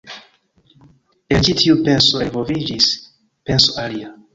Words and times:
El 1.35 1.45
ĉi 1.49 1.55
tiu 1.61 1.77
penso 1.91 2.25
elvolviĝis 2.27 2.93
penso 3.23 3.83
alia. 3.89 4.17